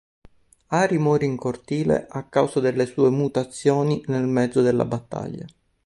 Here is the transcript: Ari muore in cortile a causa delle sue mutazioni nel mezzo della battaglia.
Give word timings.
Ari 0.81 0.97
muore 0.97 1.25
in 1.25 1.35
cortile 1.35 2.07
a 2.09 2.23
causa 2.23 2.59
delle 2.59 2.87
sue 2.87 3.11
mutazioni 3.11 4.03
nel 4.07 4.25
mezzo 4.25 4.63
della 4.63 4.83
battaglia. 4.83 5.45